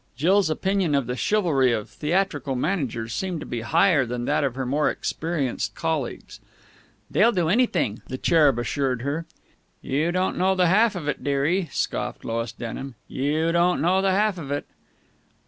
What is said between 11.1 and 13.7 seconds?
dearie," scoffed Lois Denham. "You